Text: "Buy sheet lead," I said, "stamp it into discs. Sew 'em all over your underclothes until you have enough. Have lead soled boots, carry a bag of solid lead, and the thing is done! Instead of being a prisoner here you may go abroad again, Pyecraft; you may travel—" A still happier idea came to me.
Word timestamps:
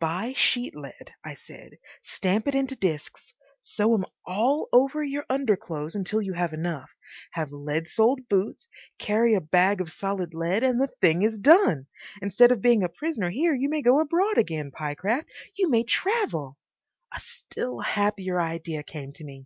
"Buy 0.00 0.32
sheet 0.32 0.74
lead," 0.74 1.12
I 1.22 1.34
said, 1.34 1.76
"stamp 2.00 2.48
it 2.48 2.54
into 2.54 2.74
discs. 2.74 3.34
Sew 3.60 3.92
'em 3.94 4.06
all 4.24 4.70
over 4.72 5.04
your 5.04 5.26
underclothes 5.28 5.94
until 5.94 6.22
you 6.22 6.32
have 6.32 6.54
enough. 6.54 6.90
Have 7.32 7.52
lead 7.52 7.88
soled 7.90 8.26
boots, 8.26 8.68
carry 8.98 9.34
a 9.34 9.40
bag 9.42 9.82
of 9.82 9.92
solid 9.92 10.32
lead, 10.32 10.62
and 10.62 10.80
the 10.80 10.88
thing 11.02 11.20
is 11.20 11.38
done! 11.38 11.88
Instead 12.22 12.52
of 12.52 12.62
being 12.62 12.82
a 12.82 12.88
prisoner 12.88 13.28
here 13.28 13.54
you 13.54 13.68
may 13.68 13.82
go 13.82 14.00
abroad 14.00 14.38
again, 14.38 14.70
Pyecraft; 14.70 15.26
you 15.58 15.68
may 15.68 15.82
travel—" 15.84 16.56
A 17.14 17.20
still 17.20 17.80
happier 17.80 18.40
idea 18.40 18.82
came 18.82 19.12
to 19.12 19.24
me. 19.24 19.44